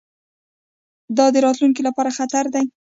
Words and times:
دا 1.17 1.25
د 1.33 1.37
راتلونکي 1.45 1.81
لپاره 1.87 2.15
خطر 2.17 2.45
دی. 2.53 2.65